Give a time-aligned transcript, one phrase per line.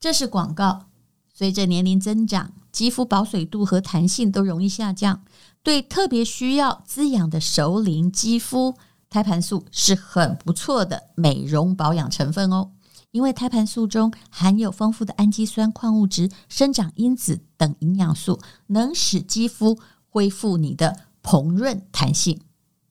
[0.00, 0.86] 这是广告。
[1.32, 5.22] 随着年龄增长，肌肤保水度和弹性都容易下降，
[5.62, 8.74] 对特别需要滋养的熟龄肌肤，
[9.08, 12.72] 胎盘素是很不错的美容保养成分哦。
[13.10, 18.38] 因为胎盘素中含有丰富的氨基酸、矿物质、生长因子等营养素，
[18.68, 19.78] 能使肌肤
[20.08, 22.40] 恢复你的膨润弹性。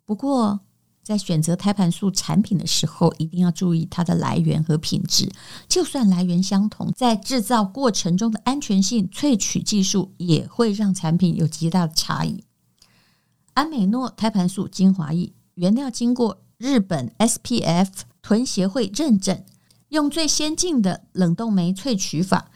[0.05, 0.59] 不过，
[1.09, 5.27] 在选择胎盘素产品的时候，一定要注意它的来源和品质。
[5.67, 12.43] 就算来源相同，在制造过程中的安全性、萃取技术也会让产品有极大的差异。
[13.55, 17.87] 安美诺胎盘素精华液原料经过日本 SPF
[18.21, 19.43] 豚协会认证，
[19.87, 22.51] 用最先进的冷冻酶萃取法，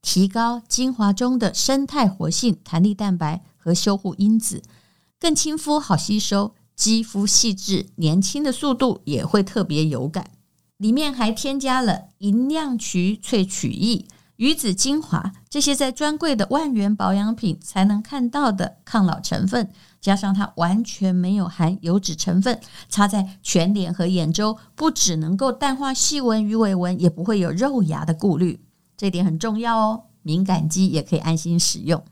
[0.00, 4.62] 提高精华中的生态活性、弹力蛋白和修护因子，
[5.18, 6.54] 更亲肤好吸收。
[6.76, 10.30] 肌肤细致、年轻的速度也会特别有感。
[10.76, 19.70] 里面还添加了银亮渠萃取液、鱼子精华这些在专柜的万元保养品才能看到的抗老成分，
[20.02, 28.60] 加上它完全没有含油脂成分，擦在全脸和眼周，不只能够淡化细纹、鱼尾纹，也不会有肉芽的顾虑。
[28.98, 32.04] 这点很重要哦，敏感肌也可以安心使用。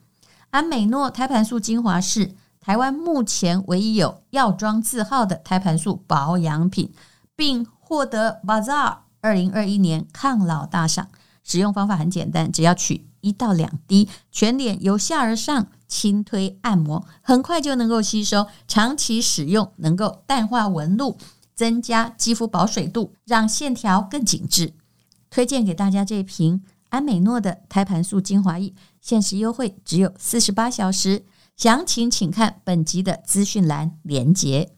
[0.49, 2.35] 安美诺胎盘素精华是。
[2.65, 6.91] 台湾目前唯一有药妆字号的胎盘素保养品，
[7.37, 11.09] 并获得 Bazaar 二零二一年抗老大赏。
[11.43, 18.47] 使用方法很简单，只要取一到两滴，全脸由下而上轻推按摩，很快就能够吸收。
[18.67, 21.19] 长期使用能够淡化纹路，
[21.55, 24.73] 增加肌肤保水度，让线条更紧致。
[25.29, 31.27] 推荐给大家这瓶安美诺的胎盘素精华液，限时优惠只有四十八小时。
[31.57, 34.73] 详情请看本集的资讯栏连接。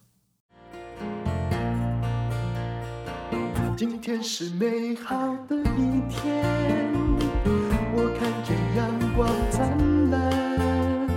[3.75, 5.17] 今天是美好
[5.49, 6.45] 的一天，
[7.95, 11.09] 我看见阳光灿烂。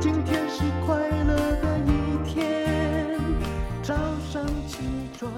[0.00, 3.20] 今天是快乐的一天，
[3.82, 3.94] 早
[4.32, 4.78] 上起
[5.18, 5.30] 床。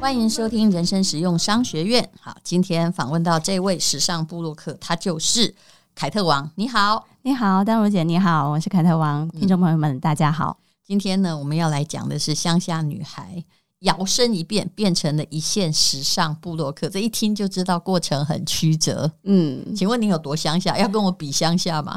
[0.00, 2.10] 欢迎收听人生实用商学院。
[2.18, 5.54] 好，今天访问到这位时尚布洛克，他就是。
[5.96, 10.58] 凯特王，你好，你好，丹如姐，你好，我是凯特王，听众朋友们，大家好。
[10.84, 13.42] 今天呢，我们要来讲的是乡下女孩
[13.78, 19.10] 摇身一变变成了一线时尚部落客，这一听就知道过程很曲折。
[19.22, 20.76] 嗯，请问你有多乡下？
[20.76, 21.96] 要跟我比乡下吗？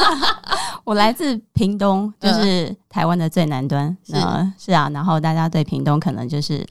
[0.84, 3.96] 我来自屏东，就是台湾的最南端。
[4.12, 6.62] 嗯是啊，然后大家对屏东可能就是，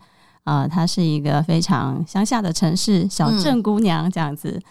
[0.44, 4.62] 呃，它是一个非常乡下的城市，小镇姑娘这样子。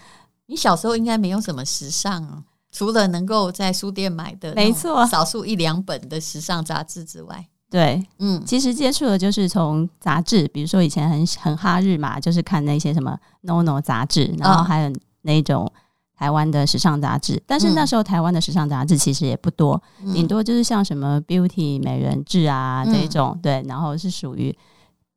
[0.47, 2.43] 你小时候应该没有什么时尚啊，
[2.73, 14.93] 除了能够在书店买的，没错，少数一两本的时尚杂志之外，对，嗯，其实接触的就是从杂志，比如说以前很很哈日嘛，就是看那些什么 NONO 杂志，然后还有
[15.23, 15.71] 那种
[16.17, 19.83] 台湾的时尚杂志，但是那时候台湾的时尚杂志其实也不多，
[20.15, 24.57] 顶多就是像什么 Beauty 美人志啊这种，对，然后是属于。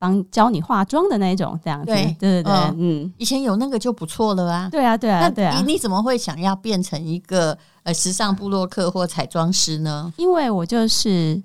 [0.03, 4.68] 帮教你化妆的那一种，这样子，对对对，对，嗯，嗯，以前有那个就不错了啊。
[4.69, 5.58] 对啊，对啊，对啊。
[5.58, 10.12] 你你怎么会想要变成一个呃时尚部落客或彩妆师呢？
[10.18, 11.42] 因为我就是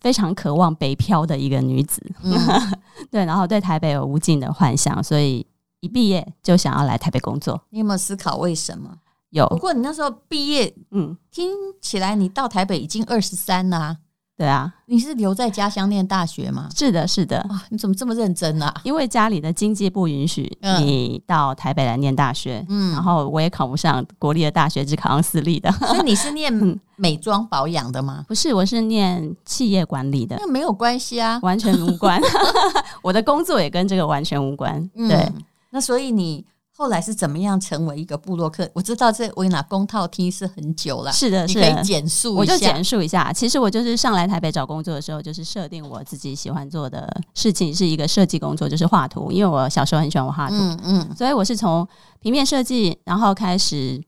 [0.00, 2.32] 非常渴望北漂的一个女子，嗯、
[3.12, 5.46] 对，然后对台北有无尽的幻想，所以
[5.80, 7.60] 一毕业就想要来台北工作。
[7.68, 8.90] 你有没有思考为什么？
[9.28, 9.46] 有。
[9.48, 11.50] 不过你那时候毕业，嗯，听
[11.82, 13.96] 起来你到台北已经二十三了啊。
[14.38, 16.68] 对啊，你是留在家乡念大学吗？
[16.72, 17.44] 是的，是的。
[17.50, 18.72] 哇，你怎么这么认真啊？
[18.84, 25.72] 因为家里的经济不允许你到台北来念大学，嗯，然后我也考不上国立的大学，只考上私立的。
[25.88, 26.52] 所以你是念
[26.94, 28.24] 美妆保养的吗？
[28.28, 30.36] 不是，我是念企业管理的。
[30.38, 32.22] 那没有关系啊，完全无关。
[33.02, 34.80] 我的工作也跟这个完全无关。
[34.94, 35.34] 对，嗯，
[35.70, 36.46] 那所以你。
[36.78, 38.70] 后来是怎么样成为一个布洛克？
[38.72, 42.38] 我知道这维纳公套厅是很久了，是的，你可以简述一下。
[42.38, 43.32] 我就简述一下。
[43.32, 49.32] 其实我就是上来台北找工作的时候，就是设定我自己喜欢做的事情是一个设计工作，就是画图。
[49.32, 51.84] 因为我小时候很喜欢画图，嗯嗯，所以我是从
[52.20, 54.00] 平面设计，然后开始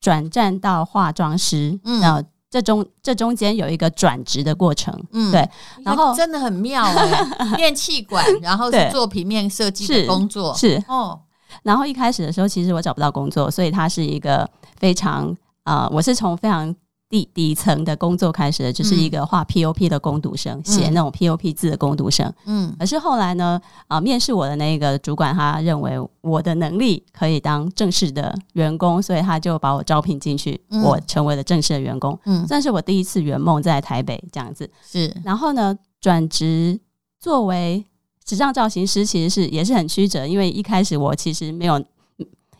[0.00, 5.46] 转战到化妆师，嗯，然后这中这中间有一个转职的过程，嗯，对，
[5.84, 7.24] 然后真的很妙哎，
[7.58, 11.20] 练气管，然后是做平面设计的工作，是，是哦。
[11.62, 16.74] 然后一开始的时候，其实我找不到工作，所以它是一个非常呃，我是从非常
[17.08, 22.32] 底底层的工作开始的，就是一个画 POP 的工读生，写、嗯、那种 POP 字的工读生。
[22.46, 32.18] 嗯，可是后来呢，啊、呃，面试我的那个主管，他认为我的能力可以当正式的员工，所以他就把我招聘进去，嗯、我成为了正式的员工。
[32.24, 34.68] 嗯，算是我第一次圆梦在台北这样子。
[34.82, 36.80] 是，然后呢，转职
[37.20, 37.84] 作为。
[38.28, 41.82] 时尚造型师其实是也是很曲折，因为一开始我其实没有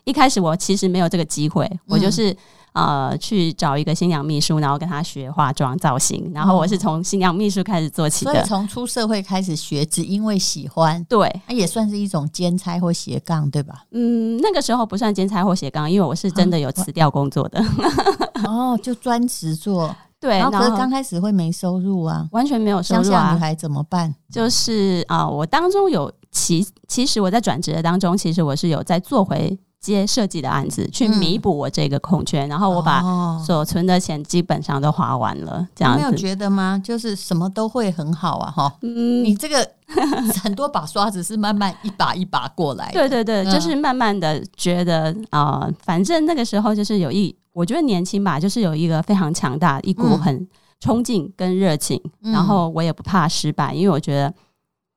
[0.03, 2.35] 一开始我其实没有这个机会，嗯、我就是。
[2.73, 8.33] 呃，去找一个新娘秘书，然后跟她学化妆造型，然后我是从新娘秘书开始做起的。
[8.33, 13.83] 所以从出社会开始学，只因为喜欢，对，那也算是一种兼差或斜杠，对吧？
[13.91, 17.63] 嗯，那个时候不算兼差或斜杠，因为我是真的有辞掉工作的。
[18.43, 20.37] 哦，就专职做，对。
[20.37, 23.03] 然后可是刚开始会没收入啊，完全没有收入啊。
[23.03, 24.13] 乡下女孩怎么办？
[24.31, 29.59] 就是啊、呃，我当中有其其实我在转职的当中，其实我是有在做回。
[29.83, 33.03] 接设计的案子去弥补我这个空缺，嗯、然后我把
[33.45, 35.67] 所存的钱基本上都花完了。
[35.75, 36.81] 这样子，没有觉得吗？
[36.81, 38.73] 就是什么都会很好啊，哈。
[38.81, 39.69] 嗯，你这个
[40.41, 42.89] 很多把刷子是慢慢一把一把过来。
[42.93, 50.47] 对对对，就是慢慢的觉得啊、呃，反正那个时候就是有一，我觉得年轻吧，就是有一个非常强大一股很
[50.79, 54.33] 冲劲跟热情，嗯、然后我也不怕失败，因为我觉得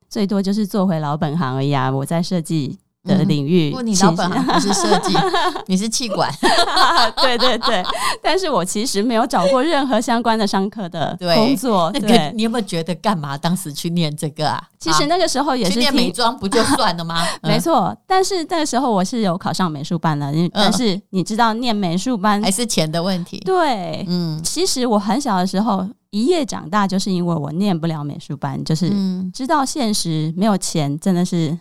[0.09, 1.89] 最多就是做回老本行而已啊。
[1.89, 2.77] 我在设计。
[3.07, 5.15] 的领域，不、嗯，你老本行不是设计，
[5.67, 6.29] 你是气管，
[7.21, 7.83] 对对对。
[8.21, 11.89] 但是我其实没有找过任何相关的商科的 工作。
[11.91, 14.61] 对，那个、你有没有觉得干嘛当时去念这个啊？
[14.79, 17.25] 其实那个时候也是去念美妆，不就算了吗？
[17.41, 20.31] 没错，但是那个时候我是有考上美术班的。
[20.53, 23.39] 但是你知道，念美术班还是钱的问题。
[23.45, 28.91] 对，嗯，其实我很小的时候一夜长大，就是因为我念不了美术班，就是
[29.33, 31.57] 知道现实没有钱，真的是。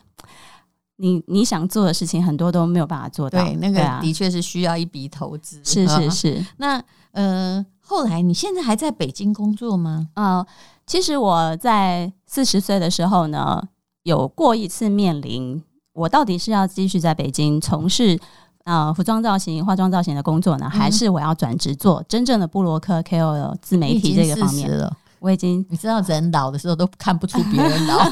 [0.96, 5.60] 你你想做的事情很多都没有办法做到，对，那个的确是需要一笔投资。
[5.64, 6.46] 是是是。
[6.56, 6.82] 那
[7.12, 10.08] 呃，后来你现在还在北京工作吗？
[10.14, 10.46] 啊、呃，
[10.87, 13.62] 其实我在四十岁的时候呢，
[14.04, 15.62] 有过一次面临，
[15.93, 18.19] 我到底是要继续在北京从事
[18.64, 24.96] 呃服装造型、化妆造型的工作呢，还是我要转职做真正的布洛克 KOL 自媒体这个方面了？
[25.26, 28.08] 我已经，你知道人老的时候都看不出别人老。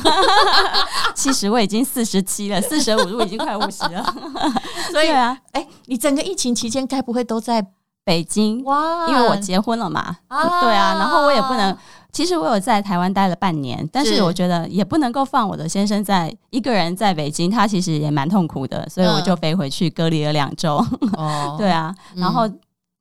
[1.15, 4.05] 其实我已经四十七了，四舍五入已经快五十了。
[4.91, 7.65] 所以啊，哎、欸，你整个疫情期间该不会都在
[8.05, 8.65] 北京？
[8.65, 10.17] 哇，因为我结婚了嘛。
[10.27, 11.77] 啊，对啊，然后我也不能。
[12.11, 20.85] 其实我有在台湾待了半年，但是我觉得也不能够放我的先生在一个人在北京，他其实也蛮痛苦的，所以我就飞回去隔离了两周。
[21.17, 22.51] 哦， 对啊，然后。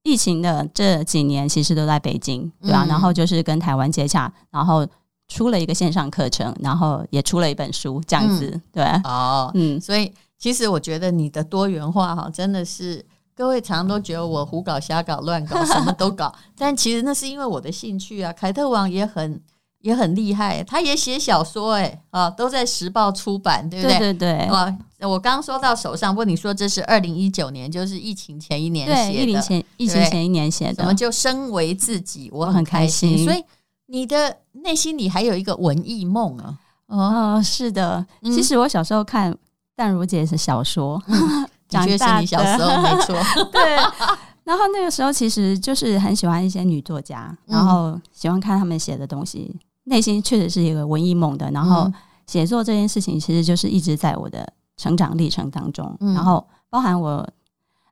[0.04, 2.84] 疫情的这几年其实都在北京，对吧？
[2.86, 4.86] 嗯、然后就是跟台湾接洽，然后
[5.28, 8.84] 出了一个线上课程，然后也出了一本书，这样子，嗯、对。
[9.04, 13.04] 哦，嗯，所以其实我觉得你的多元化哈，真的是
[13.36, 18.32] 各位常常都觉得我胡搞瞎搞乱搞什么都搞， 但其实那是因为我的兴趣啊。
[18.34, 19.42] 凯特王也很。
[19.84, 24.00] 也很厉害，他也写小说，哎，啊，都在时报出版，对不对？
[24.00, 24.46] 对对对。
[24.46, 30.76] 啊，我刚刚说到手上，不过你说这是二零一九年，就是疫情前一年写的，疫情前疫情前一年写的。
[30.76, 33.24] 怎么就身为自己，我很开心。
[33.24, 33.44] 所以
[33.88, 36.58] 你的内心里还有一个文艺梦啊？
[36.88, 38.06] 哦，是的。
[38.24, 39.36] 其实我小时候看
[39.76, 43.16] 淡如姐是小说，嗯、 的确是你小时候没错。
[43.52, 43.62] 对。
[44.44, 49.56] 然后那个时候其实就是很喜欢一些女作家，然后喜欢看他们写的东西。
[49.86, 51.92] 内心确实是一个文艺梦的，然后
[52.28, 57.28] 写作这件事情其实就是一直在我的成长历程当中，嗯、然后包含我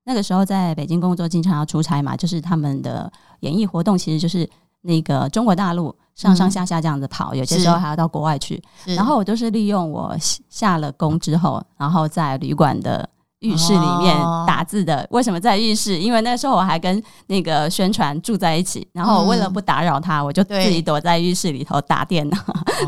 [0.03, 3.11] 那个时候在北京工作，经常要出差嘛，就是他们的
[3.41, 4.49] 演艺活动其实就是
[4.81, 10.15] 那个中国大陆上上下下这样子跑，嗯、有些时候还要到国外去，然后我都是利用我
[10.49, 13.09] 下了工之后，然后在旅馆的。
[13.41, 14.15] 浴室里面
[14.47, 15.99] 打字的，为什么在浴室？
[15.99, 22.37] 因为那时候我还跟那个宣传住在一起，然后为了不打扰他，我就自己躲在浴室里头打电脑、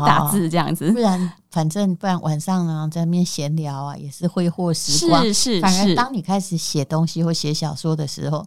[0.04, 0.90] 打字这样子。
[0.92, 5.22] 不然，反正不然晚上呢，在那边闲聊啊，也是挥霍时光。
[5.22, 5.60] 是是是。
[5.60, 8.46] 反而当你开始写东西或写小说的时候。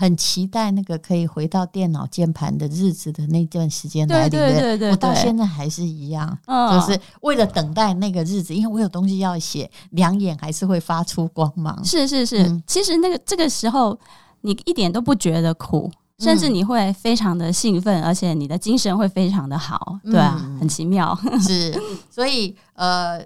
[0.00, 11.84] 很期待那个可以回到电脑键盘的日子的那段时间来临，对对对对，我到现在还是一样，就是为了等待那个日子，因为我有东西要写，两眼还是会发出光芒。
[11.84, 13.98] 是是是，其实那个这个时候
[14.42, 15.90] 你一点都不觉得苦，
[16.20, 21.18] 甚至你会非常的兴奋，而且你的精神会非常的好，对啊，很奇妙。
[21.42, 21.76] 是，
[22.08, 23.18] 所以呃，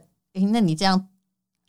[0.50, 1.06] 那你这样。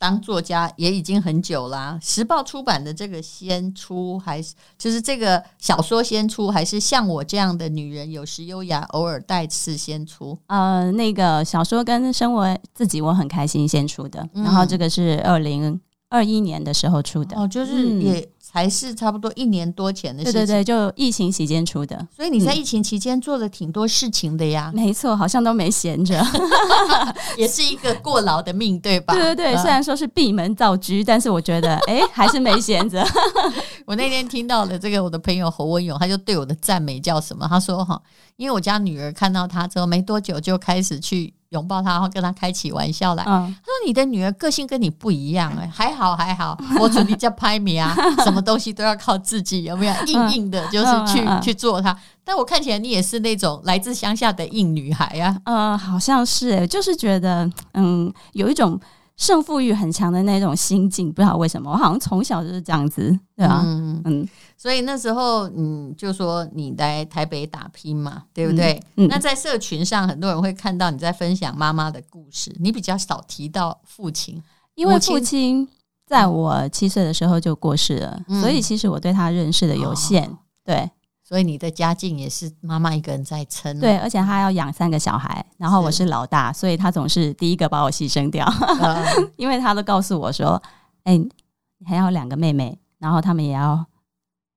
[0.04, 10.38] 当作家也已经很久啦，啊，时报出版的这个先出还是就是这个小说先出，还是像我这样的女人有时优雅，偶尔带刺先出？
[10.48, 15.80] 呃，那个小说跟生活自己我很开心先出的，嗯、然后这个是二零
[16.10, 18.28] 二一年的时候出的，哦，就是也。
[18.54, 22.06] 嗯还是差不多一年多前的事情，对对对，就疫情期间出的。
[22.14, 24.70] 所以你在疫情期间做了挺多事情的呀。
[24.72, 26.24] 嗯、没错，好像都没闲着，
[27.36, 29.12] 也是一个过劳的命，对吧？
[29.12, 33.04] 对对对，虽然说是闭门造车，但是我觉得，哎，还是没闲着。
[33.84, 37.48] 我那天听到了这个，我的朋友侯文勇，他就对我的赞美叫什么？
[37.48, 38.00] 他说哈，
[38.36, 41.34] 因为我家女儿看到他之后没多久就开始去。
[41.54, 43.22] 拥抱他，然后跟他开起玩笑来。
[43.26, 47.94] 嗯，他说：“你的女儿个性跟你不一样哎，还好还好， 我准备叫拍米啊，
[48.24, 49.94] 什么东西都要靠自己，有没有？
[50.06, 51.96] 硬硬的，就是去、去做它。
[52.24, 55.36] 但我看起来你也是那种来自乡下的硬女孩啊。
[55.44, 58.78] 嗯，好像是哎，就是觉得嗯，有一种。”
[59.16, 63.62] 胜负欲很强的那种心境，不知道为什么，我好像从小就是这样子，对吧？
[63.64, 68.82] 嗯嗯，所以那时候，嗯，就说你来台北打拼嘛，对不对？
[68.96, 74.42] 嗯，那在社群上，很多人会看到你在分享妈妈的故事，你比较少提到父亲，
[74.74, 75.68] 因为父亲
[76.06, 80.90] 在我七岁的时候就过世了，嗯，所以其实我对他认识的有限，哦，对。
[81.26, 86.04] 所以你的家境也是妈妈一个人在撑，对，而且她要养三个小孩，然后我是。
[86.04, 88.46] 老大，所以她总是第一个把我牺牲掉，
[88.80, 90.62] 嗯、 因为她都告诉我说
[91.04, 93.86] ：“哎、欸，你还有两个妹妹，然后他们也要，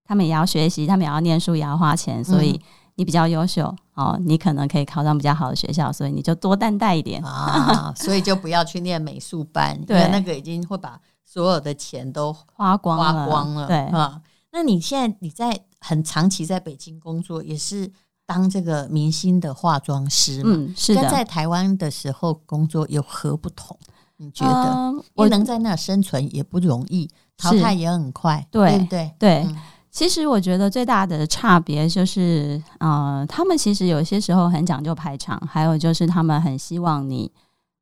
[0.03, 2.59] 他们也要学习，他们也要念书，也要花钱，所以
[2.95, 14.21] 你比较优秀哦，你可能可以考上比较好的学校，所以你就多担待一点啊，所以就不要去念美术班，对，因为那个已经会把所有的钱都花光了，花光了，对啊。
[14.51, 15.63] 那你现在你在？
[15.79, 17.89] 很长期在北京工作，也是
[18.25, 20.49] 当这个明星的化妆师嘛。
[20.51, 21.01] 嗯，是的。
[21.01, 23.77] 跟在台湾的时候工作有何不同？
[24.17, 25.03] 你觉得？
[25.13, 29.11] 我、呃、能在那生存也不容易，淘汰也很快，对，对不对？
[29.19, 29.43] 对。
[29.47, 29.55] 嗯、
[29.91, 37.31] 其实我觉得最大的差别就是，呃，他们其实有些时候很讲究排场，还有就是他们很希望你，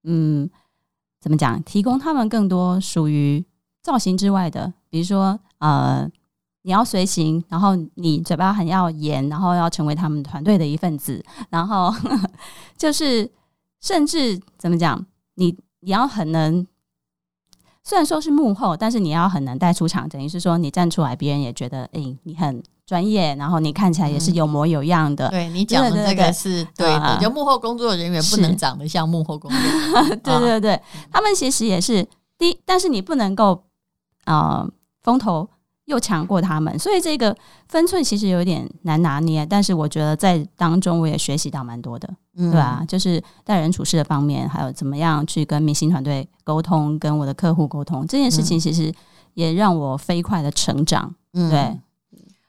[0.04, 0.48] 嗯，
[1.22, 1.64] 怎么讲？
[1.64, 3.44] 提供他们更多属于
[3.82, 6.12] 造型之外的，比如说，呃。
[6.66, 11.94] 你要随行，然后你嘴巴很要严，然后要成为他们团队的一份子，然后
[12.76, 13.30] 就是
[13.82, 15.06] 甚至怎么讲，
[15.36, 16.66] 你你要很能，
[17.84, 25.28] 虽然说是幕后，但是你要很能带出场，等于是说你站出来，别人也觉得哎、欸，你很专业，然后你看起来也是有模有样的。
[25.28, 30.20] 嗯、对你讲的这个是对的，就幕后工作人员不能长得像幕后工作人员。
[30.26, 30.82] 对对对，
[31.12, 32.08] 他们其实也是
[32.40, 33.66] 第一，但是你不能够
[34.24, 34.72] 啊、呃、
[35.04, 35.48] 风头。
[35.86, 37.36] 又强过他们，所以这个
[37.68, 39.46] 分寸其实有点难拿捏。
[39.46, 42.84] 但是我觉得在当中我也学习到蛮多的，嗯、对吧？
[42.88, 48.92] 就是待人处事的方面，还有怎么样去跟明星团队沟通，跟我的客户沟通这件事情，其实
[49.36, 51.14] 也让我飞快的成长。
[51.34, 51.80] 嗯、对，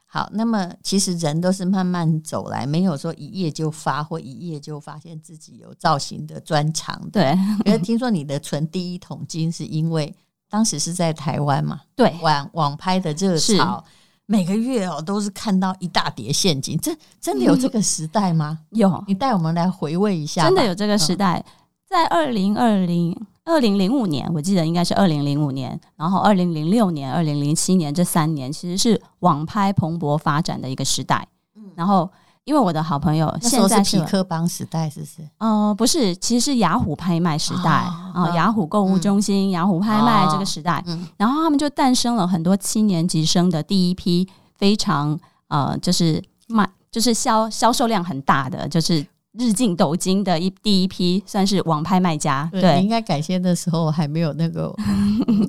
[0.07, 6.99] 好，那么其实人都是慢慢走来，没有说一夜就发或一夜就发现自己有造型的专长。
[7.11, 10.15] 对，因为听说你的存第一桶金是因为。
[10.49, 11.81] 当时是在台湾嘛？
[11.95, 13.83] 对，网网拍的热潮，
[14.25, 18.59] 每个月哦都是看到一大叠现金，这真的有这个时代吗？
[18.71, 20.43] 嗯、有，你带我们来回味一下。
[20.43, 21.51] 真的有这个时代，嗯、
[21.89, 31.27] 在二零二零二零零五年，我记得应该是二零零五年，然后二零零六年、二零零七年这三年，其实是网拍蓬勃发展的一个时代。
[31.55, 32.09] 嗯，然后。
[32.47, 35.21] 因为我的好朋友现在是痞客邦时代，是不是？
[35.39, 44.25] 哦、呃，不是，其实是雅虎拍卖时代啊、雅虎购物中心、嗯、雅虎拍卖这个时代、哦，然后他们就诞生了很多七年级生的第一批
[44.55, 52.47] 非常呃，就是卖，就是销销售量很大的，就是日进斗金的一第一批，算是网拍卖家。
[52.49, 54.73] 对，对应该感谢的时候还没有那个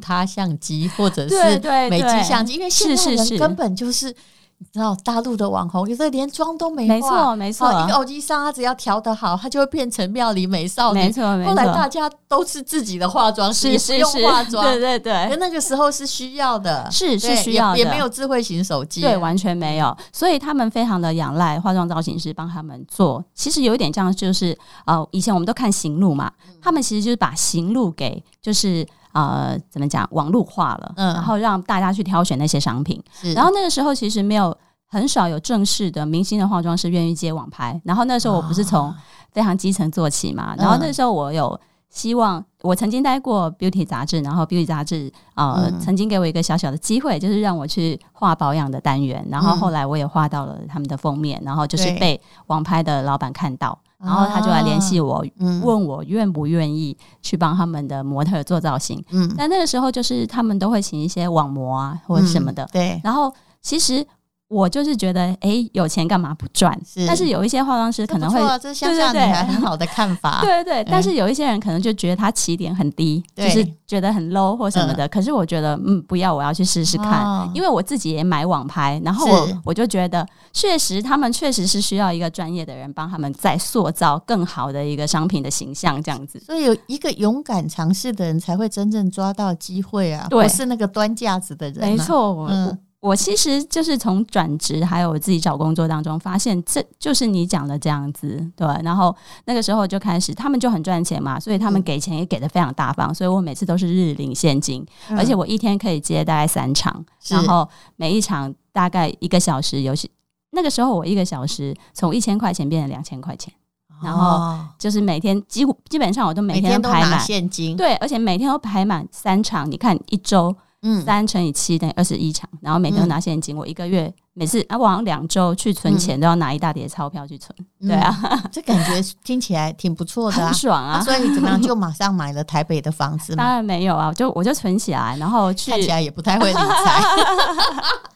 [0.03, 4.13] 他相机或者是美机相机，因为现在人根本就是。
[4.61, 10.99] 你知道大陆的网红有的连妆都没化，没错没错，一个偶机上他只要调得好，他就会变成庙里美少女。
[10.99, 15.37] 没错没错，后来大家都是自己的化妆师，是是是，用化妆，对对对。
[15.39, 19.97] 那个时候是需要的，是是需要的，也没有智慧型手机，对，完全没有。
[20.13, 23.25] 所以他们非常的仰赖化妆造型师帮他们做。
[23.35, 28.85] 其实有一点这样，就是呃，以前我们都看行路嘛，他们其实就是把行路给就是。
[29.19, 30.09] 呃，怎么讲？
[30.13, 33.03] 网络化了，嗯，然后让大家去挑选那些商品。
[33.35, 34.57] 然后那个时候其实没有
[34.87, 37.81] 很少有正式的明星的化妆师愿意接网拍。
[37.85, 38.95] 然后那时候我不是从
[39.33, 41.59] 非常基层做起嘛，然后那时候我有
[41.91, 49.27] 希望，我曾经待过 Beauty 杂志，然后 Beauty 杂志呃曾经给我一个小小的机会，就是让我去画保养的单元。
[49.31, 53.77] 然后后来我也画到了他们的封面，然后就是被网拍的老板看到。
[53.99, 55.25] 然后他就来联系我，
[55.63, 59.05] 问我愿不愿意去帮他们的模特做造型。
[59.11, 62.65] 嗯，但那个时候就是他们都会请一些网模啊，或者什么的。
[62.65, 64.07] 嗯、对，然后其实。
[64.49, 66.75] 我就是觉得，哎、欸，有钱干嘛不赚？
[67.07, 70.41] 但是有一些化妆师可能会，这是乡下女孩很好的看法。
[70.43, 75.07] 对对对，但是有一些人可能就觉得他起点很低，就是觉得很 low 或什么的。
[75.09, 86.41] 可是我觉得，嗯，不要，我要去试试看、哦，因为我自己也买网拍，然后我我就觉得，确实他们确实是需要一个专业的人帮他们再塑造更好的一个商品的形象，这样子。
[86.41, 91.87] 所以有一个勇敢尝试的人才会真正抓到机会啊，对，不是那个端架子的人、啊。
[91.87, 92.49] 没错，我。
[92.49, 98.67] 嗯我其实就是从转职还有我自己找工作当中发现，这就是你讲的这样子，对。
[98.83, 99.15] 然后
[99.45, 110.11] 那个时候就开始，他们就很赚钱嘛，所以他们给钱也给的非常大方，所以我每次都是日领现金，而且我一天可以接大概三场，然后每一场大概一个小时，尤其
[110.51, 113.55] 那个时候我一个小时从一千块钱变成两千块钱，
[114.03, 120.57] 然后就是每天几乎基本上我都每天都排满现金，对，而且每天都排满三场，你看一周。
[120.83, 123.57] 嗯，三乘以七等于二十一场，然后每天都拿现金。
[123.57, 127.53] 嗯、我一个月每次啊，我好像两周去存钱，都要拿一大叠钞票去存。
[127.81, 128.17] 嗯、对啊，
[128.53, 131.01] 这感觉听起来挺不错的、啊，很爽啊！
[131.03, 133.43] 所以你怎么样就马上买了台北的房子吗？
[133.45, 137.03] 当然没有啊，就我就存起来，然后去看起来也不太会理财。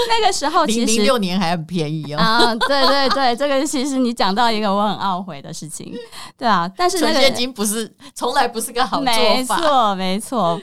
[0.09, 2.17] 那个时候其实零六年还很便宜哦。
[2.17, 5.93] 啊，对对对，这个其实你讲到一个我很懊悔的事情。
[6.35, 9.11] 对啊，但是、那个、存现金不是从来不是个好做法。
[9.11, 10.61] 没错，没错。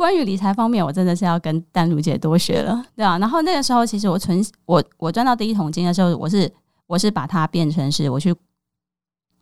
[0.00, 3.18] 关于理财方面，我真的是要跟丹如姐多学了，对啊。
[3.18, 6.50] 然后那个时候，其实我存我我赚到第一桶金的时候，我是
[6.86, 8.34] 我是把它变成是我去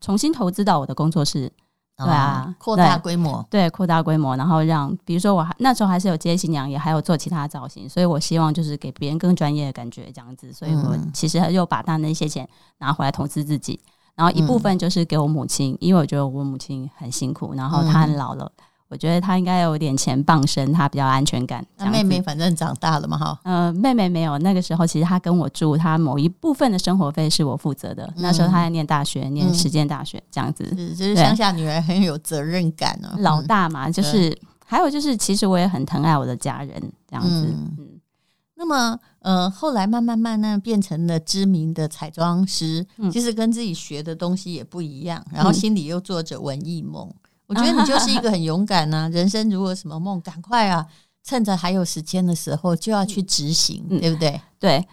[0.01, 1.49] 重新投资到我的工作室，
[1.97, 12.49] 对啊，扩大规模，对，扩大规模，然后让比如说我还那时候还是有接新娘，也还有做其他造型，所以我希望就是给别人更专业的感觉这样子，所以我其实又把他那些钱
[12.79, 13.79] 拿回来投资自己，
[14.17, 18.51] 然后一部分就是给我母亲，因为我觉得我母亲很辛苦，然后她很老了。
[18.89, 21.65] 我觉得他应该有点钱傍身，他比较安全感。
[21.77, 23.39] 那妹妹反正长大了嘛，哈。
[23.45, 28.05] 呃，妹妹没有，那个时候其实她跟我住，她某一部分的生活费是我负责的。
[28.17, 30.65] 嗯、那时候她在念大学，念实践大学这样子。
[30.75, 33.15] 是，就是乡下女儿很有责任感哦。
[33.19, 37.47] 老大嘛，就是对还有就是，其实我也很疼爱我的家人这样子。
[37.47, 37.75] 嗯。
[37.79, 37.89] 嗯
[38.61, 47.09] 那么，呃，后来慢慢慢慢变成了知名的彩妆师，嗯、其实跟自己学的东西也不一样，然后心里又做着文艺梦。
[47.49, 49.09] 我觉得你就是一 个很勇敢呐、啊！
[49.09, 50.87] 人生如果什么梦，赶快啊，
[51.25, 54.41] 趁着还有时间的时候就要去执行，嗯、对不对？
[54.61, 54.87] 对，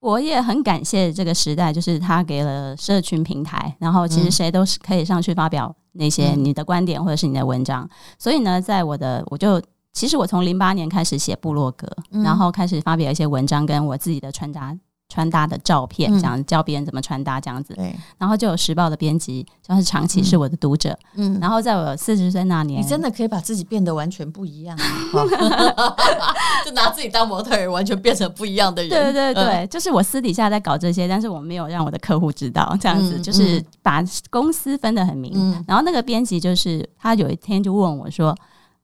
[0.00, 7.84] 我也很感谢这个时代，就是他给了社群平台，然后其实谁都是可以上去发表那些你的观点或者是你的文章。
[7.84, 9.62] 嗯、所以呢，在我的我就
[9.92, 14.74] 其实我从零八年开始写部落格，嗯、然后开始发表一些文章，跟我自己的穿搭。
[15.08, 17.72] 穿搭的照片，这样教别人怎么穿搭，这样子。
[17.74, 17.94] 对。
[18.18, 20.96] 然后就有时报的编辑，就是长期是我的读者。
[21.14, 21.38] 嗯。
[21.40, 24.76] 然后在我四十岁那年，你真的可以把自己变得完全不一样，
[26.64, 28.90] 就拿自己当模特儿，完全变成不一样的人。
[28.90, 35.32] 对对对，就是我私底下在搞这些，但是我没有让我的客户知道，这样子就是把公司分得很明。
[35.66, 38.36] 然后那个编辑就是他有一天就问我说：“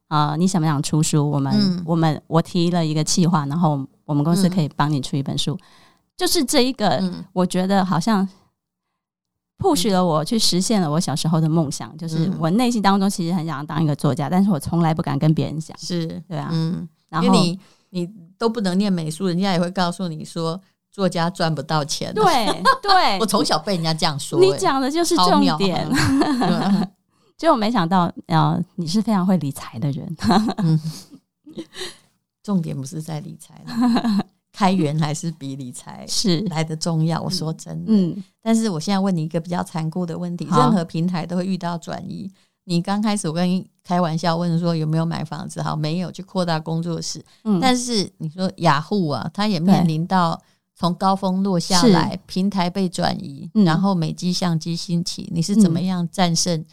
[0.09, 1.31] 啊，你想不想出书？
[1.31, 5.59] 我们我们我提了一个计划，然后我们公司可以帮你出一本书。”
[6.17, 8.29] 就是这一个，我觉得好像
[9.59, 11.97] push 了我去实现了我小时候的梦想。
[11.97, 15.77] 就是我内心当中其实很想当一个作家，但是我从来不敢跟别人讲。
[15.79, 17.59] 是对啊，嗯，然后你
[17.91, 22.15] 你都不能念美术，人家也会告诉你说作家赚不到钱。
[22.15, 22.25] 对
[22.81, 24.39] 对， 我从小被人家这样说。
[24.43, 25.89] 你讲的就是重点。
[27.37, 30.17] 结果没想到，呃，你是非常会理财的人。
[30.59, 30.81] 嗯，
[32.45, 33.61] 重点不是在理财。
[34.55, 37.21] 开源还是比理财 是来的重要。
[37.21, 42.31] 我说真的，嗯，但是我现在问你一个比较残酷的问题：任何平台都会遇到转移。
[42.67, 45.61] 你刚开始我跟你开玩笑问说有没有买房子？
[45.61, 47.23] 好，没有，去扩大工作室。
[47.43, 50.41] 嗯，但是你说雅虎啊，它也面临到
[50.77, 56.65] 从高峰落下来，平台被转移，然后美机相机兴起，你是怎么样战胜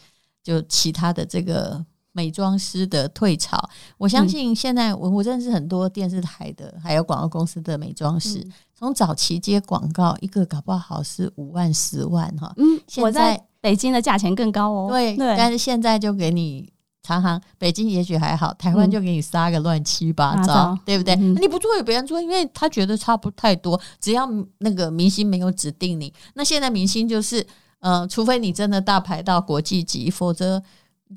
[0.42, 1.84] 就其他的这个？
[2.12, 3.58] 美妆师的退潮，
[3.96, 12.52] 我相信现在我我认识很多电视台的，还有广告公司的美妆师，从早期接广告，一个搞不好是五万、十万哈。
[12.58, 14.88] 嗯，我在北京的价钱更高哦。
[14.90, 16.70] 对，但是现在就给你
[17.02, 21.16] 常常北京也许还好，台湾就给你杀个乱七八糟，对不对？
[21.16, 27.46] 你不做也别人做，因为他觉得差不太多，只要那个明星没有指定你，那现在明星就是，
[27.80, 30.62] 呃，除非你真的大牌到国际级，否则。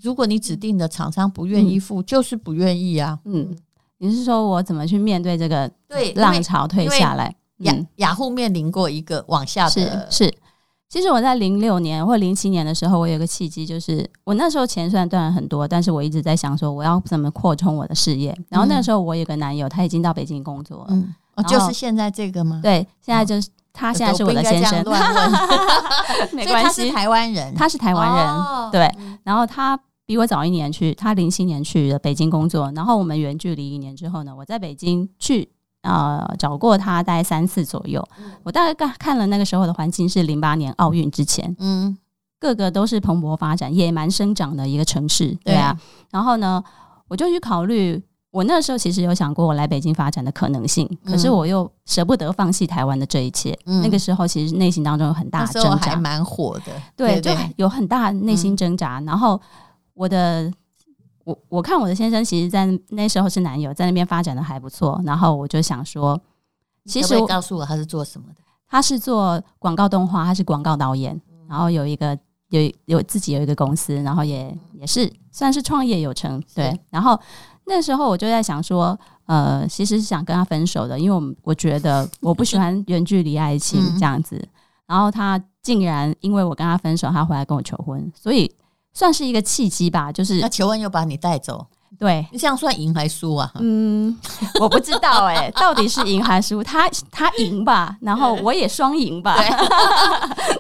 [0.02, 3.20] 如果你指定的厂商不愿意付，嗯、就是不愿意啊。
[3.26, 3.56] 嗯，
[3.98, 7.36] 你是说我怎么去面对这个对浪潮退下来？
[7.60, 10.34] 雅雅虎面临过一个往下的是，是。
[10.90, 18.38] 其实我在零六年或零七年的时候，我有个契机，就是我那时候钱虽然赚了很多，但是我一直在想说我要怎么扩充我的事业。
[18.50, 22.60] 然后那个时候我有个男友，他已经到北京工作了，嗯，哦，就是现在这个吗？
[22.62, 23.50] 对，现在就是。
[23.76, 24.82] 他现在是我的先生，
[26.32, 26.90] 没关系。
[26.90, 28.90] 他是台湾人，他是台湾人，对。
[29.24, 32.72] 然后他比我早一年去，他零七年去的北京工作。
[32.74, 35.50] 然后我们远距离一年之后呢，我在北京去
[35.82, 38.02] 呃找过他，大概三次左右。
[38.44, 41.98] 我大概看看了那个时候的环境是零八年奥运之前，嗯，
[42.40, 45.78] 各个都是蓬勃发展、野蛮生长的一个城市，对啊。
[46.12, 46.64] 然后呢，
[47.10, 48.02] 我就去考虑。
[48.36, 53.58] 我那时候其实有想过我来北京发展的可能性，可是我又舍不得放弃台湾的这一切。
[53.66, 59.00] 嗯、那个时候其实内心当中有很大的挣扎，还蛮火的，对，对，对，就有很大内心挣扎。
[59.00, 59.40] 嗯、然后
[59.94, 60.52] 我的
[61.24, 65.02] 我我看我的先生，其实在那时候是男友，在那边发展的还不错。
[65.06, 66.20] 然后我就想说，
[66.84, 68.42] 其实我告诉我他是做什么的？
[68.68, 71.18] 他是做广告动画，他是广告导演，
[71.48, 72.20] 然后有一个
[72.50, 77.18] 有有自己有一个公司，然后也也是算是创业有成，对，然后。
[77.66, 84.48] 那时候我就在想说，呃，其实是想跟他分手的，因为我我觉得我不喜欢远距离爱情这样子。
[84.88, 88.54] 然后他竟然因为我跟他分手，他回来跟我求婚，所以
[88.94, 90.12] 算是一个契机吧。
[90.12, 91.66] 就是那求婚又把你带走。
[92.00, 93.52] 对，你这样算赢还输啊？
[93.60, 94.16] 嗯，
[94.60, 96.64] 我不知道哎、欸， 到底是赢还是输？
[96.64, 99.36] 他他赢吧，然后我也双赢吧。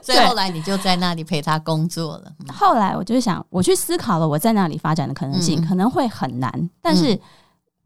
[0.01, 2.31] 所以 后来你就在那里陪他工作了。
[2.53, 7.19] 后来我就想，我去思考了我在那里发展的可能性，嗯、可能会很难，但是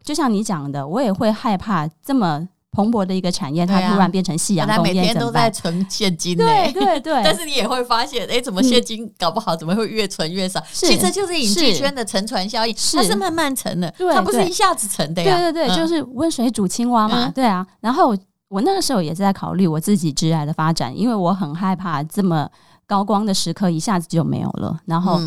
[0.03, 2.47] 就像你讲的，我也会害怕这么。
[2.71, 7.21] 蓬勃的一个产业，它突然变成夕阳工业，他每天都在存现金，对对对。
[7.23, 10.63] 但是你也会发现，哎，怎么现金搞不好，怎么会越存越少？
[10.71, 15.35] 其实就是影剧圈的沉船效应，它是慢慢沉的，它不是一下子沉的呀。
[15.37, 17.31] 对对对，就是温水煮青蛙嘛。
[17.33, 17.65] 对啊。
[17.79, 18.15] 然后
[18.49, 22.47] 我那个时候也是在考虑我自己职涯的发展，因为我很害怕这么
[22.85, 24.79] 高光的时刻一下子就没有了。
[24.85, 25.19] 然后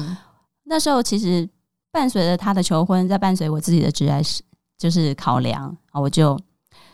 [0.67, 1.49] 那时候其实
[1.91, 4.43] 伴随着他的求婚，在伴随我自己的职涯是
[4.79, 6.39] 就是考量啊，我就。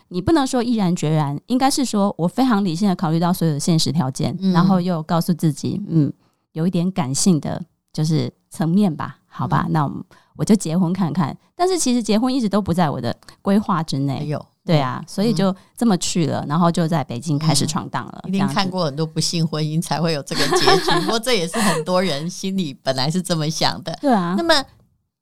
[0.09, 6.11] 你不能说毅然决然，应该是说我非常理性的考虑到所有的现实条件，嗯、然后又告诉自己，嗯，
[6.53, 10.05] 有一点感性的就是层面吧，好吧，嗯、那我，
[10.37, 11.37] 我就结婚看看。
[11.55, 18.23] 但是其实结婚一直都不在我的规划之内，有对啊，所以就这么去了，然后就在北京开始闯荡了。
[18.27, 23.97] 一定看过很多不幸婚姻才会有这个结局， 不过这也是很多人心里本来是这么想的。
[24.01, 24.65] 对啊，那么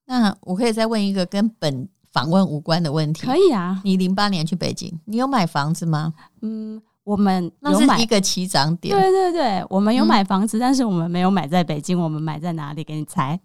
[0.06, 1.90] 那我可以再问一个跟本。
[2.12, 3.80] 访问无关的问题，可以啊。
[3.84, 6.14] 你零八年去北京，你有买房子吗？
[6.42, 8.96] 嗯，我们有那是一个起涨点。
[8.96, 12.84] 对对对，我们有买房子，嗯、但是我们没有买在北京，我们买在哪里？
[12.84, 13.40] 给你猜，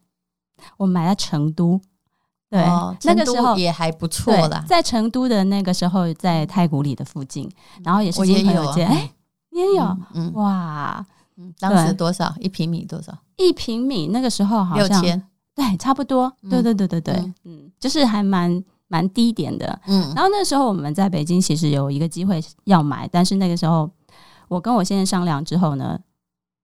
[0.76, 1.80] 我们买在成都。
[2.48, 4.62] 对，哦、那个时候也还不错啦。
[4.68, 7.50] 在成都的那个时候，在太古里的附近，
[7.82, 8.86] 然后也是亲朋友间。
[8.86, 9.10] 哎、欸，
[9.50, 9.82] 你也有？
[10.12, 11.06] 嗯，嗯哇，
[11.58, 12.84] 当时多少一平米？
[12.84, 14.08] 多少一平米？
[14.08, 15.22] 那个时候好像六千。
[15.54, 16.32] 对，差不多。
[16.48, 19.80] 对对对对对，嗯，嗯，就是还蛮蛮低点的。
[19.86, 23.90] 嗯，然后那时候我们在北京其实有一个机会要买，但是那个时候
[24.48, 25.98] 我跟我先生商量之后呢，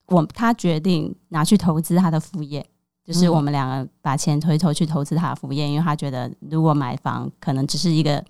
[0.07, 2.67] 我他决定拿去投资他的副业，
[3.05, 8.25] 就是我们两个把钱回头去投资他的副业，因为他觉得如果买房可能只是一个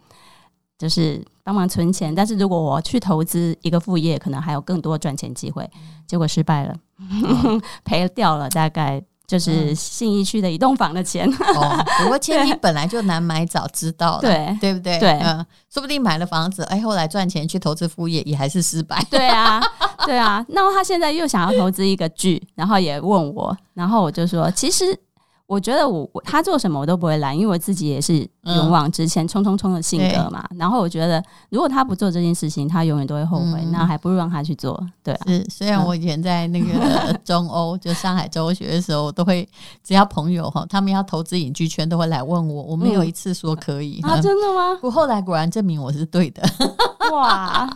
[0.76, 5.68] 就是帮忙存钱，但是如果我去投资一个副业，可能还有更多赚钱机会。
[6.06, 6.76] 结果失败了，
[7.84, 9.00] 赔掉了大概。
[9.28, 14.98] 就是信义区的一栋房的钱，哦，不过千金本来就难买，早知道了，对对不对？
[14.98, 19.04] 对，嗯，说不定买了房子，哎，后来赚钱去投资副业也还是失败。
[19.10, 19.62] 对啊，
[20.06, 24.98] 对啊，那他现在又想要投资一个剧，然后也问我，然后我就说，其实。
[25.48, 30.46] 我觉得我他做什么我都不会拦，因为我自己也是勇往直前、冲冲冲的性格嘛。
[30.58, 33.58] 然后我觉得，如果他不做这件事情，他永远都会后悔。
[33.72, 34.78] 那还不如让他去做。
[35.02, 35.46] 对啊，是。
[35.48, 39.48] 虽然我以前在那个 中欧，就上海中欧学的时候，都会
[39.82, 44.02] 只要朋友哈，他们要投资影剧圈，都会来问我，我没有一次说可以。
[44.02, 44.78] 啊， 真的吗？
[44.82, 46.42] 我，后来果然证明我是对的。
[47.10, 47.66] 哇，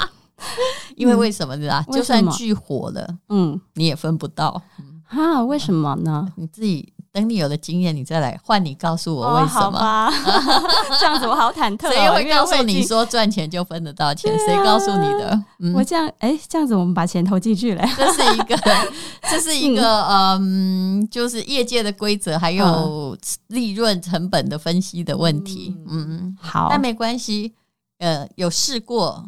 [0.94, 1.82] 因为为什么呢？
[1.90, 4.60] 就算剧火了，嗯，你也分不到。
[5.08, 5.42] 啊？
[5.42, 6.28] 为什么呢？
[6.36, 6.92] 你自己。
[7.12, 9.66] 等你有了经验，你再来换你告诉我为什么？
[9.68, 10.10] 哦、好吧
[10.98, 11.92] 这样子我好忐忑、哦。
[11.92, 14.34] 谁会告诉你说赚钱就分得到钱？
[14.46, 15.42] 谁、啊、告诉你的？
[15.58, 17.84] 嗯、我这样哎、欸，这样子我们把钱投进去了。
[17.94, 18.56] 这是一个，
[19.30, 23.14] 这是一个嗯，嗯，就是业界的规则，还有
[23.48, 25.76] 利润成本的分析的问题。
[25.88, 27.52] 嗯，嗯好，但没关系。
[27.98, 29.24] 呃，有试过，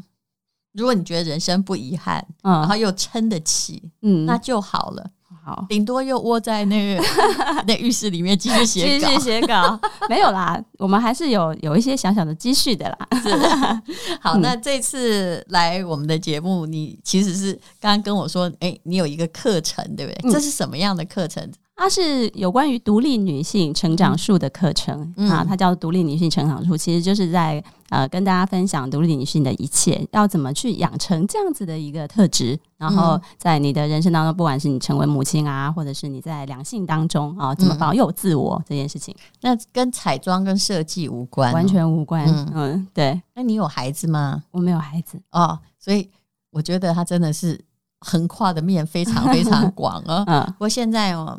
[0.72, 5.10] 如果你觉得人生不遗憾，嗯、然后又撑得起，嗯，那就好了。
[5.44, 7.02] 好，顶多又窝在那个
[7.68, 9.78] 那浴室里面继续写稿，继续写稿，
[10.08, 13.08] 没有啦，我们还是有有一些小小的积蓄的啦。
[13.22, 13.82] 是的
[14.22, 20.30] 好，那这次来我们的节目，你其实是刚刚跟我说，哎、欸，你有一个课程，对不对？
[20.30, 21.46] 嗯、这是什么样的课程？
[21.76, 42.24] 它是有关于独立女性成长术的课程、嗯、啊，它叫独立女性成长术，其实就是在呃跟大家分享独立女性的一切，要怎么去养成这样子的一个特质，然后在你的人生当中，不管是你成为母亲啊，或者是你在两性当中啊，怎么保有自我这件事情，那跟彩妆跟设计无关、哦，完全无关。
[42.24, 43.20] 嗯，嗯，对。
[43.34, 44.44] 那你有孩子吗？
[44.52, 46.08] 我没有孩子哦，所以
[46.50, 47.60] 我觉得他真的是
[47.98, 50.22] 横跨的面非常非常广啊。
[50.28, 51.36] 嗯，不过现在哦。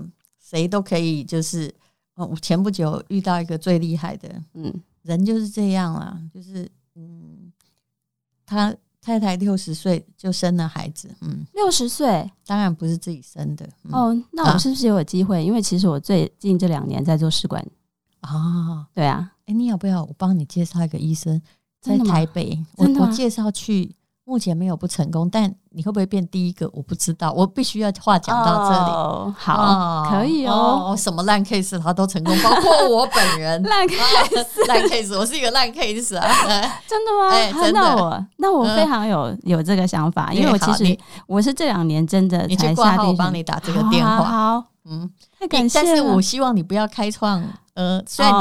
[0.48, 1.74] 谁都可以，就是
[2.14, 7.52] 哦我前不久遇到一个最厉害的，嗯，人就是这样啦，就是嗯，
[8.46, 12.30] 他太太六十岁就生了孩子，嗯，六十岁？
[12.46, 13.68] 当然不是自己生的。
[13.86, 15.38] 嗯、哦，那我是不是有机会？
[15.38, 17.66] 啊、因为其实我最近这两年在做试管。
[18.20, 21.42] 啊，对啊，哎，你要不要我帮你介绍一个医生，
[21.82, 23.96] 在台北，我我介绍去。
[24.28, 26.68] 目前没有不成功，但你会不会变第一个？
[26.74, 28.92] 我不知道，我必须要话讲到这里。
[28.92, 30.98] 哦、好，哦、可以哦，哦。
[30.98, 33.62] 什么烂 case 他都成功，包括我本人。
[33.70, 36.28] 烂 case， 烂 case，我是一个烂 case 啊！
[36.88, 37.30] 真的吗？
[37.30, 37.80] 哎、真的。
[37.80, 42.48] 那我那我非常有、嗯、有这个想法，因为我其实我是这两年真的才。
[42.48, 44.24] 你去挂号，我帮你打这个电话。
[44.24, 44.24] 好，
[44.62, 45.08] 好嗯，
[45.40, 45.86] 太感谢了。
[45.86, 47.44] 但是我希望你不要开创。
[47.76, 48.34] 呃，虽然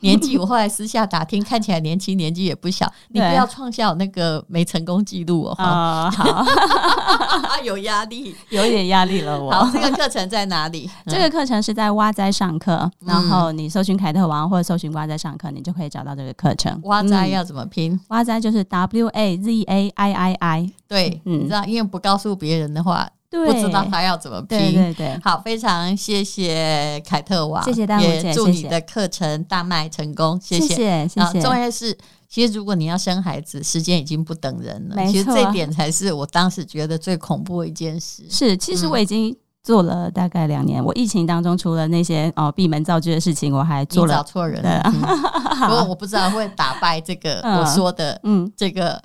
[0.00, 2.90] 你 年纪，我后来私下打听，看起来年轻，年纪也不小。
[3.08, 5.54] 你不要创下那个没成功记录哦。
[5.58, 6.44] 好，
[7.64, 9.42] 有压力，有一点压力了。
[9.42, 10.88] 我好，这个课程在哪里？
[11.06, 16.80] 这个课程是在哇哉上课，然后你搜寻凯特王或者搜寻哇哉上课，你就可以找到这个课程。
[16.84, 17.98] 哇哉要怎么拼？
[18.08, 20.70] 哇哉就是 W A Z A I I I。
[20.86, 23.08] 对，你知道，因为不告诉别人的话。
[23.44, 31.40] 不知道他要怎么拼，对对对，好，非常谢谢凯特王，谢谢大家，祝你的课程大卖成功，谢谢，谢谢。
[31.40, 31.96] 重要的是，
[32.28, 38.24] 其实如果你要生孩子，时间已经不等人了，其实这点才是我当时觉得最恐怖的一件事。
[38.30, 44.82] 是，其实我已经做了大概两年，我疫情当中除了那些哦闭门造车的事情，我还做了，找错人了，
[45.68, 49.02] 不过我不知道会打败这个我说的，嗯，这个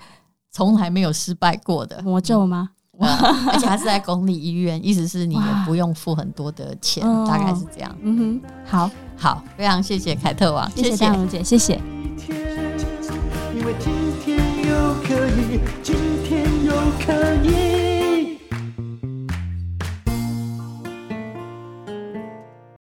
[0.52, 2.02] 从来没有失败过的。
[2.04, 2.70] 魔咒吗？
[3.02, 7.96] 而且还是在公立医院意思是你也不用付很多的钱大概是这样。
[8.02, 8.92] 嗯哼好。
[9.22, 11.80] 好非常谢谢凯特王谢谢大龙姐谢谢。
[13.56, 13.94] 因为今
[14.26, 16.74] 天又可以今天又
[17.06, 17.71] 可以。